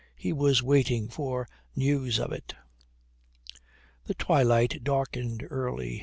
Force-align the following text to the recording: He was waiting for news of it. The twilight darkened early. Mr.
He 0.15 0.33
was 0.33 0.63
waiting 0.63 1.09
for 1.09 1.47
news 1.75 2.19
of 2.19 2.31
it. 2.31 2.55
The 4.05 4.15
twilight 4.15 4.83
darkened 4.83 5.45
early. 5.51 5.97
Mr. 5.99 5.99